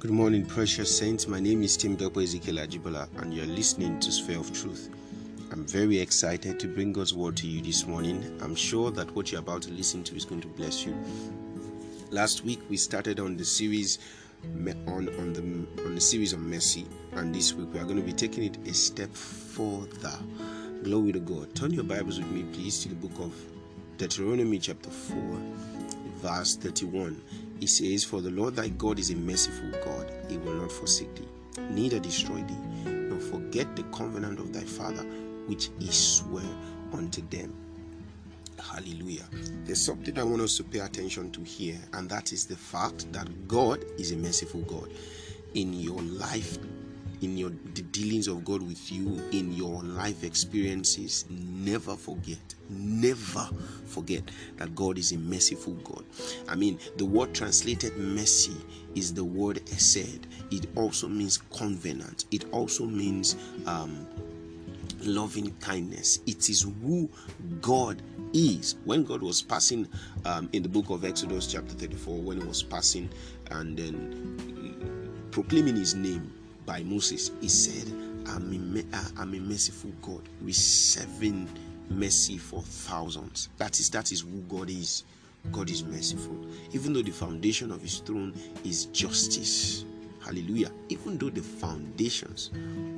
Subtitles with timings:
[0.00, 1.26] Good morning, precious saints.
[1.26, 4.90] My name is Temitope Ezekiel Ajibola, and you're listening to Sphere of Truth.
[5.50, 8.38] I'm very excited to bring God's word to you this morning.
[8.40, 10.96] I'm sure that what you're about to listen to is going to bless you.
[12.12, 13.98] Last week we started on the series
[14.86, 18.06] on on the on the series of mercy, and this week we are going to
[18.06, 20.16] be taking it a step further.
[20.84, 21.52] Glory to God.
[21.56, 23.34] Turn your Bibles with me, please, to the book of
[23.96, 25.16] Deuteronomy, chapter 4,
[26.18, 27.20] verse 31.
[27.60, 31.14] It says, For the Lord thy God is a merciful God, he will not forsake
[31.14, 31.28] thee,
[31.70, 35.02] neither destroy thee, nor forget the covenant of thy father,
[35.46, 36.42] which he sware
[36.92, 37.54] unto them.
[38.60, 39.26] Hallelujah.
[39.64, 43.12] There's something I want us to pay attention to here, and that is the fact
[43.12, 44.90] that God is a merciful God.
[45.54, 46.58] In your life,
[47.22, 53.48] in your the dealings of God with you in your life experiences never forget never
[53.86, 54.22] forget
[54.56, 56.04] that God is a merciful God.
[56.48, 58.56] I mean the word translated mercy
[58.94, 60.26] is the word hesed.
[60.50, 62.26] It also means covenant.
[62.30, 64.06] It also means um,
[65.00, 66.20] loving kindness.
[66.26, 67.08] It is who
[67.60, 68.76] God is.
[68.84, 69.88] When God was passing
[70.24, 73.08] um, in the book of Exodus chapter 34 when he was passing
[73.50, 76.32] and then proclaiming his name
[76.68, 77.90] by Moses, he said,
[78.26, 81.48] I'm a, uh, I'm a merciful God, receiving
[81.88, 83.48] mercy for thousands.
[83.56, 85.04] That is that is who God is.
[85.50, 86.36] God is merciful.
[86.72, 89.86] Even though the foundation of his throne is justice.
[90.22, 90.70] Hallelujah.
[90.90, 92.50] Even though the foundations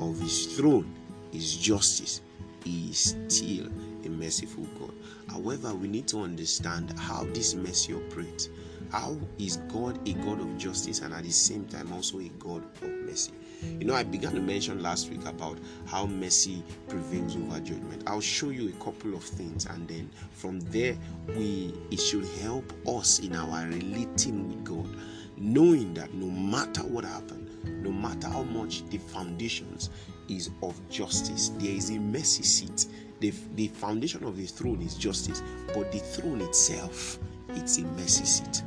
[0.00, 0.90] of his throne
[1.34, 2.22] is justice,
[2.64, 3.66] he is still
[4.02, 4.94] a merciful God.
[5.28, 8.48] However, we need to understand how this mercy operates.
[8.90, 12.64] How is God a God of justice and at the same time also a God
[12.82, 13.32] of mercy?
[13.62, 18.04] You know, I began to mention last week about how mercy prevails over judgment.
[18.06, 20.96] I'll show you a couple of things, and then from there,
[21.28, 24.88] we it should help us in our relating with God,
[25.36, 27.50] knowing that no matter what happened,
[27.82, 29.90] no matter how much the foundations
[30.28, 32.86] is of justice, there is a mercy seat.
[33.20, 35.42] The, the foundation of the throne is justice,
[35.74, 37.18] but the throne itself,
[37.50, 38.62] it's a mercy seat.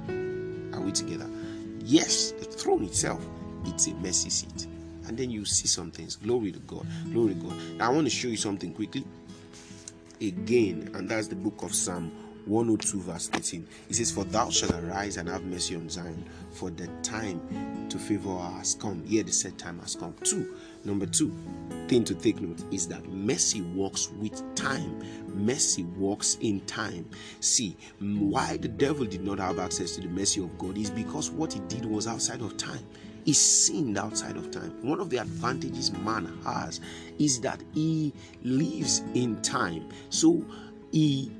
[0.73, 1.29] Are we together?
[1.79, 3.25] Yes, the throne itself,
[3.65, 4.67] it's a mercy seat
[5.11, 6.15] and then you see some things.
[6.15, 6.85] Glory to God.
[7.11, 7.57] Glory to God.
[7.77, 9.03] Now I want to show you something quickly.
[10.21, 12.11] Again, and that's the book of Psalm
[12.45, 13.67] 102, verse 13.
[13.89, 17.97] It says, For thou shalt arise and have mercy on Zion, for the time to
[17.97, 19.03] favor has come.
[19.05, 20.15] Here the set time has come.
[20.23, 21.35] Two, number two
[21.87, 25.03] thing to take note is that mercy works with time.
[25.27, 27.05] Mercy works in time.
[27.41, 31.31] See, why the devil did not have access to the mercy of God is because
[31.31, 32.85] what he did was outside of time
[33.25, 34.73] is sinned outside of time.
[34.81, 36.79] One of the advantages man has
[37.19, 39.89] is that he lives in time.
[40.09, 40.45] So
[40.91, 41.31] he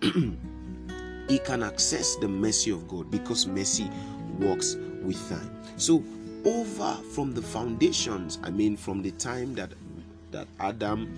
[0.02, 3.90] he can access the mercy of God because mercy
[4.38, 5.50] works with time.
[5.76, 6.02] So
[6.44, 9.72] over from the foundations, I mean from the time that
[10.30, 11.12] that Adam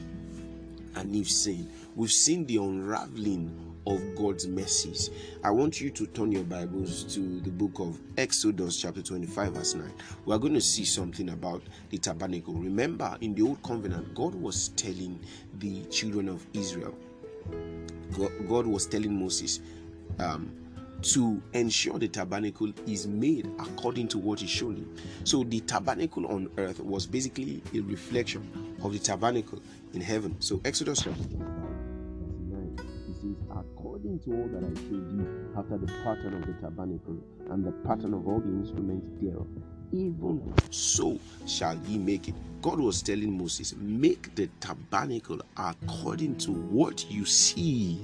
[0.95, 5.11] and Eve sinned, we've seen the unraveling of God's mercies.
[5.45, 9.75] I want you to turn your Bibles to the book of Exodus, chapter 25, verse
[9.75, 9.93] 9.
[10.25, 12.55] We are going to see something about the tabernacle.
[12.55, 15.21] Remember, in the Old Covenant, God was telling
[15.61, 16.97] the children of Israel,
[18.13, 19.61] God, God was telling Moses,
[20.19, 20.51] um,
[21.03, 24.97] to ensure the tabernacle is made according to what is shown him.
[25.25, 29.61] So the tabernacle on earth was basically a reflection of the tabernacle
[29.93, 30.41] in heaven.
[30.41, 31.07] So Exodus
[33.51, 37.17] according to all that I showed you after the pattern of the tabernacle
[37.51, 39.47] and the pattern of all the instruments thereof.
[39.93, 42.35] Even so shall ye make it.
[42.61, 48.01] God was telling Moses, Make the tabernacle according to what you see.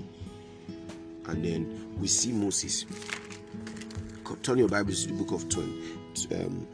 [1.28, 2.86] And then we see Moses.
[4.42, 5.82] Turn your Bibles to the book of 20,
[6.34, 6.66] um,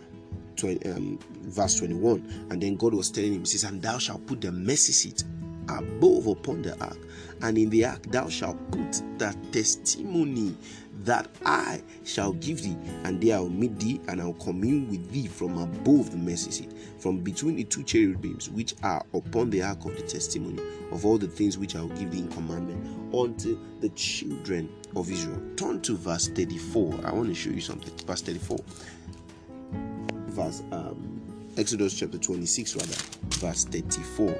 [0.56, 2.46] 20 um, verse 21.
[2.50, 5.24] And then God was telling him, He says, And thou shalt put the mercy seat
[5.68, 6.98] above upon the ark,
[7.42, 10.56] and in the ark thou shalt put the testimony
[11.04, 15.26] that I shall give thee, and there I'll meet thee, and I'll commune with thee
[15.26, 19.84] from above the mercy seat, from between the two cherubims which are upon the ark
[19.84, 20.60] of the testimony
[20.90, 25.40] of all the things which I'll give thee in commandment unto the children of Israel.
[25.56, 27.00] Turn to verse 34.
[27.04, 27.94] I want to show you something.
[28.06, 28.58] Verse 34.
[30.28, 31.20] Verse um,
[31.56, 32.94] Exodus chapter 26, rather,
[33.38, 34.38] verse 34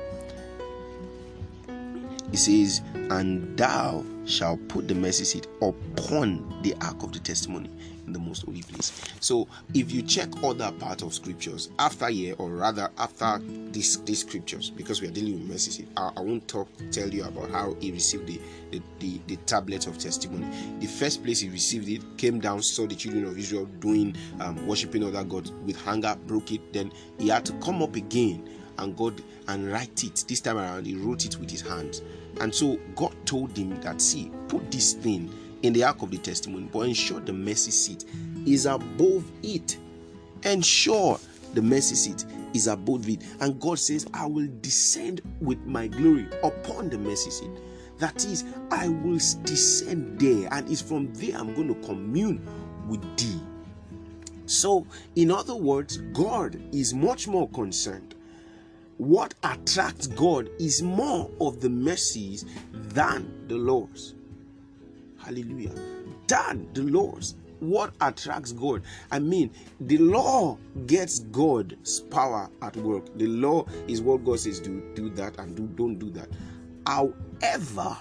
[2.33, 7.71] It says, And thou shalt put the mercy seat upon the ark of the testimony
[8.07, 8.93] in the most holy place.
[9.21, 13.39] So if you check other parts of scriptures after here, or rather after
[13.71, 17.09] this these scriptures, because we are dealing with mercy seat, I, I won't talk tell
[17.09, 18.41] you about how he received the
[18.71, 20.47] the, the the tablet of testimony.
[20.81, 24.67] The first place he received it came down, saw the children of Israel doing um,
[24.67, 26.73] worshiping other gods with hunger, broke it.
[26.73, 28.49] Then he had to come up again
[28.79, 30.25] and God and write it.
[30.29, 32.03] This time around, he wrote it with his hands.
[32.41, 35.33] And so God told him that, see, put this thing
[35.63, 38.05] in the ark of the testimony, but ensure the mercy seat
[38.47, 39.77] is above it.
[40.45, 41.19] Ensure
[41.55, 43.23] the mercy seat is above it.
[43.41, 47.51] And God says, I will descend with my glory upon the mercy seat.
[47.99, 52.47] That is, I will descend there, and it's from there I'm going to commune
[52.87, 53.41] with thee.
[54.47, 54.87] So,
[55.17, 58.15] in other words, God is much more concerned.
[58.99, 64.15] What attracts God is more of the mercies than the laws.
[65.19, 65.73] Hallelujah.
[66.27, 67.37] Than the laws.
[67.61, 68.83] What attracts God?
[69.11, 69.51] I mean,
[69.81, 73.17] the law gets God's power at work.
[73.17, 76.29] The law is what God says do, do that and do, don't do that.
[76.87, 77.97] However,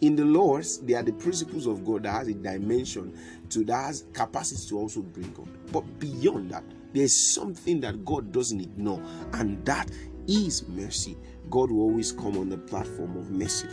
[0.00, 3.16] in the laws, there are the principles of God that has a dimension
[3.50, 5.48] to that has capacity to also bring God.
[5.72, 9.02] But beyond that, there's something that God doesn't ignore,
[9.32, 9.90] and that
[10.26, 11.16] is mercy.
[11.50, 13.68] God will always come on the platform of mercy.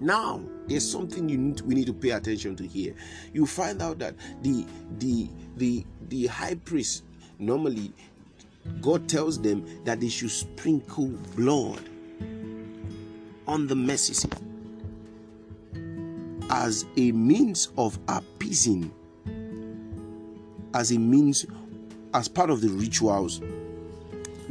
[0.00, 2.94] Now, there's something you need we need to pay attention to here.
[3.34, 4.64] You find out that the
[4.98, 7.04] the the the high priest
[7.38, 7.92] normally
[8.80, 11.88] God tells them that they should sprinkle blood
[13.46, 14.34] on the mercy seat
[16.50, 18.92] as a means of appeasing,
[20.74, 21.46] as a means,
[22.12, 23.40] as part of the rituals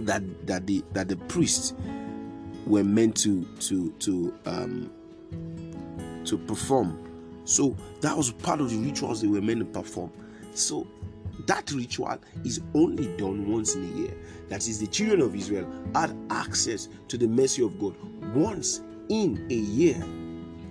[0.06, 1.74] that that the that the priests
[2.66, 4.92] were meant to to to um
[6.25, 7.06] to perform.
[7.46, 10.12] So that was part of the rituals they were meant to perform.
[10.54, 10.88] So
[11.48, 14.13] that ritual is only done once in a year.
[14.50, 17.96] That is, the children of Israel had access to the mercy of God
[18.36, 19.96] once in a year.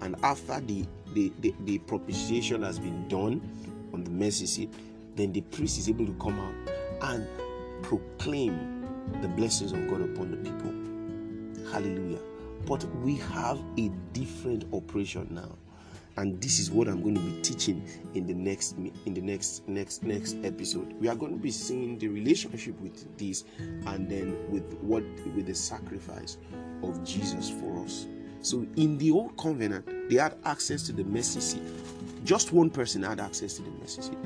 [0.02, 0.84] And after the,
[1.14, 3.40] the, the, the propitiation has been done
[3.92, 4.72] on the mercy seat,
[5.16, 7.26] then the priest is able to come out and
[7.82, 8.77] proclaim
[9.20, 11.72] the blessings of God upon the people.
[11.72, 12.20] Hallelujah.
[12.66, 15.56] But we have a different operation now.
[16.16, 18.76] And this is what I'm going to be teaching in the next
[19.06, 20.93] in the next next next episode.
[21.00, 23.44] We are going to be seeing the relationship with this
[23.87, 25.05] and then with what
[25.37, 26.37] with the sacrifice
[26.82, 28.06] of Jesus for us.
[28.43, 31.62] So in the old covenant, they had access to the mercy seat.
[32.25, 34.19] Just one person had access to the mercy seat.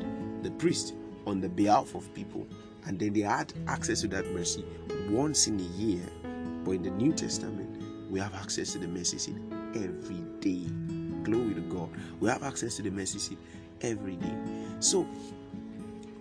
[0.43, 0.95] The priest
[1.27, 2.47] on the behalf of people.
[2.87, 4.65] And then they had access to that mercy
[5.09, 6.03] once in a year.
[6.65, 9.37] But in the New Testament, we have access to the mercy seat
[9.75, 10.67] every day.
[11.23, 11.91] Glory to God.
[12.21, 13.39] We have access to the mercy seat
[13.81, 14.35] every day.
[14.81, 15.07] So,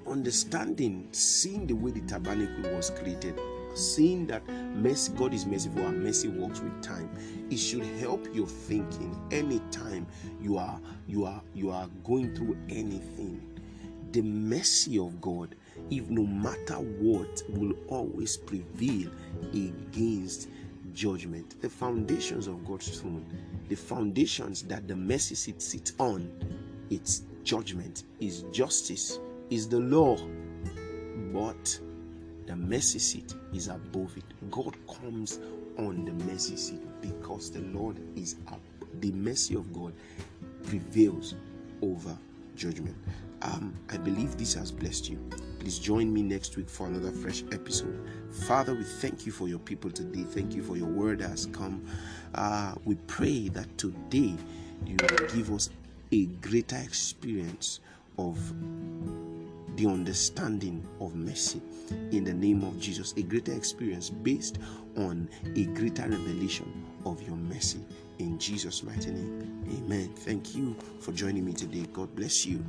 [0.07, 3.39] understanding, seeing the way the tabernacle was created,
[3.73, 7.09] seeing that mercy, God is merciful and mercy works with time,
[7.49, 10.05] it should help your thinking anytime
[10.41, 13.47] you are you are you are going through anything.
[14.11, 15.55] The mercy of God,
[15.91, 19.11] if no matter what, will always prevail
[19.53, 20.47] against
[20.93, 21.61] judgment.
[21.61, 23.25] The foundations of God's throne,
[23.67, 26.31] the foundations that the mercy seat sits on,
[26.89, 30.17] its judgment, is justice, is the law.
[31.33, 31.79] But
[32.47, 34.23] the mercy seat is above it.
[34.49, 35.39] God comes
[35.77, 38.61] on the mercy seat because the Lord is up.
[39.01, 39.93] The mercy of God
[40.63, 41.35] prevails
[41.81, 42.17] over
[42.55, 42.95] judgment.
[43.41, 45.17] Um, I believe this has blessed you.
[45.59, 48.07] Please join me next week for another fresh episode.
[48.47, 50.23] Father, we thank you for your people today.
[50.23, 51.85] Thank you for your word that has come.
[52.35, 54.35] Uh, we pray that today
[54.85, 54.97] you
[55.33, 55.69] give us
[56.11, 57.79] a greater experience
[58.17, 58.37] of
[59.77, 61.61] the understanding of mercy
[62.11, 64.59] in the name of Jesus, a greater experience based
[64.97, 67.79] on a greater revelation of your mercy
[68.21, 69.63] in Jesus' mighty name.
[69.67, 70.13] Amen.
[70.15, 71.85] Thank you for joining me today.
[71.91, 72.63] God bless you.